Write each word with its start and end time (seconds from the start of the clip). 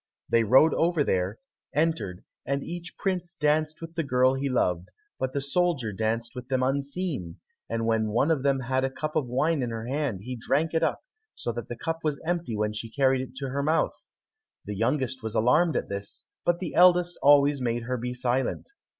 They 0.29 0.43
rowed 0.43 0.73
over 0.73 1.03
there, 1.03 1.37
entered, 1.75 2.23
and 2.43 2.63
each 2.63 2.97
prince 2.97 3.35
danced 3.35 3.81
with 3.81 3.93
the 3.93 4.01
girl 4.01 4.33
he 4.33 4.49
loved, 4.49 4.89
but 5.19 5.31
the 5.31 5.41
soldier 5.41 5.93
danced 5.93 6.33
with 6.33 6.47
them 6.47 6.63
unseen, 6.63 7.35
and 7.69 7.85
when 7.85 8.07
one 8.07 8.31
of 8.31 8.41
them 8.41 8.61
had 8.61 8.83
a 8.83 8.89
cup 8.89 9.15
of 9.15 9.27
wine 9.27 9.61
in 9.61 9.69
her 9.69 9.85
hand 9.85 10.21
he 10.23 10.35
drank 10.35 10.73
it 10.73 10.81
up, 10.81 11.03
so 11.35 11.51
that 11.51 11.69
the 11.69 11.77
cup 11.77 11.99
was 12.03 12.19
empty 12.25 12.55
when 12.55 12.73
she 12.73 12.89
carried 12.89 13.21
it 13.21 13.35
to 13.35 13.49
her 13.49 13.61
mouth; 13.61 13.93
the 14.65 14.75
youngest 14.75 15.21
was 15.21 15.35
alarmed 15.35 15.77
at 15.77 15.87
this, 15.89 16.27
but 16.45 16.57
the 16.57 16.73
eldest 16.73 17.19
always 17.21 17.61
made 17.61 17.83
her 17.83 17.95
be 17.97 18.15
silent. 18.15 18.69